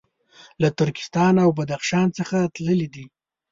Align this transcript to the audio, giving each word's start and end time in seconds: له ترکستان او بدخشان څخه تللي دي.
له 0.61 0.69
ترکستان 0.79 1.33
او 1.43 1.49
بدخشان 1.57 2.07
څخه 2.17 2.37
تللي 2.55 2.87
دي. 2.95 3.05